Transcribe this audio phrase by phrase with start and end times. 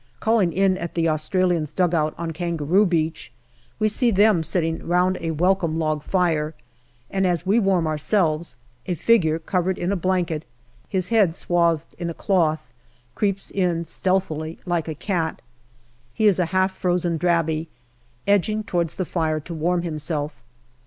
[0.19, 3.31] Calling in at the Australians' dugout on Kangaroo Beach,
[3.77, 6.55] we see them sitting round a welcome log fire,
[7.11, 8.55] and as we warm ourselves,
[8.87, 10.43] a figure covered in a blanket,
[10.89, 12.61] his head swathed in a cloth,
[13.13, 15.39] creeps in stealthily like a cat.
[16.15, 17.67] He is a half frozen Drabi,
[18.25, 20.41] edging towards the fire to warm himself.